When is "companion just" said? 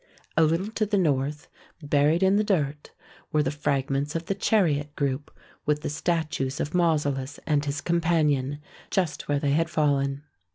7.81-9.27